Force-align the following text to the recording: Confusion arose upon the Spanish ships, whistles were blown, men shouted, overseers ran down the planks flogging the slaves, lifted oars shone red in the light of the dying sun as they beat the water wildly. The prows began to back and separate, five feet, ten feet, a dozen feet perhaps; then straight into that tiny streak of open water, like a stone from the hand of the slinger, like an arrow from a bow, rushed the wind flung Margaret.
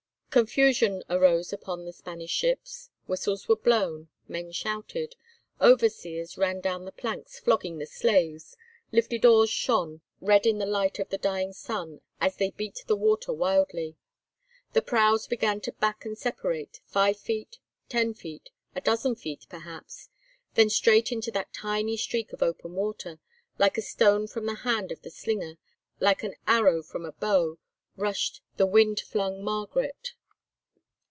Confusion 0.33 1.03
arose 1.09 1.51
upon 1.51 1.83
the 1.83 1.91
Spanish 1.91 2.31
ships, 2.31 2.89
whistles 3.05 3.49
were 3.49 3.57
blown, 3.57 4.07
men 4.29 4.53
shouted, 4.53 5.13
overseers 5.59 6.37
ran 6.37 6.61
down 6.61 6.85
the 6.85 6.93
planks 6.93 7.37
flogging 7.37 7.79
the 7.79 7.85
slaves, 7.85 8.55
lifted 8.93 9.25
oars 9.25 9.49
shone 9.49 9.99
red 10.21 10.45
in 10.45 10.57
the 10.57 10.65
light 10.65 10.99
of 10.99 11.09
the 11.09 11.17
dying 11.17 11.51
sun 11.51 11.99
as 12.21 12.37
they 12.37 12.51
beat 12.51 12.81
the 12.87 12.95
water 12.95 13.33
wildly. 13.33 13.97
The 14.71 14.81
prows 14.81 15.27
began 15.27 15.59
to 15.59 15.73
back 15.73 16.05
and 16.05 16.17
separate, 16.17 16.79
five 16.85 17.19
feet, 17.19 17.59
ten 17.89 18.13
feet, 18.13 18.51
a 18.73 18.79
dozen 18.79 19.15
feet 19.15 19.45
perhaps; 19.49 20.07
then 20.55 20.69
straight 20.69 21.11
into 21.11 21.31
that 21.31 21.51
tiny 21.51 21.97
streak 21.97 22.31
of 22.31 22.41
open 22.41 22.71
water, 22.73 23.19
like 23.59 23.77
a 23.77 23.81
stone 23.81 24.27
from 24.27 24.45
the 24.45 24.55
hand 24.55 24.93
of 24.93 25.01
the 25.01 25.11
slinger, 25.11 25.57
like 25.99 26.23
an 26.23 26.35
arrow 26.47 26.81
from 26.81 27.03
a 27.03 27.11
bow, 27.11 27.57
rushed 27.97 28.39
the 28.55 28.65
wind 28.65 29.01
flung 29.01 29.43
Margaret. 29.43 30.13